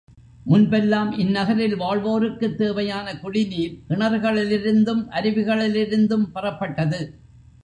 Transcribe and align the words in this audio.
முன்பெல்லாம், 0.45 1.11
இந்நகரில் 1.11 1.75
வாழ்வோருக்குத் 1.79 2.55
தேவையான 2.55 3.19
குடிநீர், 3.19 3.77
கிணறுகளிலிருந்தும், 3.89 5.03
அருவிகளிலிருந்தும் 5.11 6.25
பெறப்பட்டது. 6.33 7.01